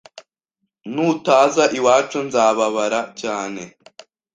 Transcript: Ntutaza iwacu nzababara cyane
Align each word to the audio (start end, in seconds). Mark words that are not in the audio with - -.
Ntutaza 0.91 1.63
iwacu 1.77 2.17
nzababara 2.27 2.99
cyane 3.21 3.61